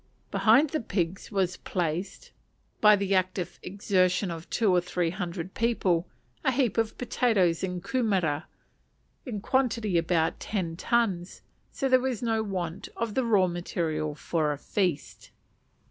Behind 0.31 0.71
the 0.71 0.79
pigs 0.79 1.31
was 1.31 1.57
placed, 1.57 2.31
by 2.79 2.95
the 2.95 3.13
active 3.13 3.59
exertion 3.61 4.31
of 4.31 4.49
two 4.49 4.71
or 4.73 4.81
three 4.81 5.11
hundred 5.11 5.53
people, 5.53 6.07
a 6.43 6.51
heap 6.51 6.79
of 6.79 6.97
potatoes 6.97 7.63
and 7.63 7.83
kumera, 7.83 8.45
in 9.27 9.41
quantity 9.41 9.99
about 9.99 10.39
ten 10.39 10.75
tons, 10.75 11.43
so 11.71 11.87
there 11.87 11.99
was 11.99 12.23
no 12.23 12.41
want 12.41 12.89
of 12.97 13.13
the 13.13 13.23
raw 13.23 13.45
material 13.45 14.15
for 14.15 14.51
a 14.51 14.57
feast. 14.57 15.29